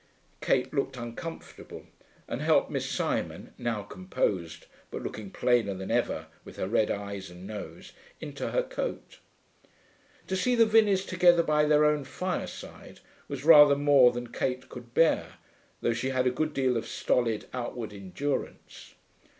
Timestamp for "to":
10.25-10.35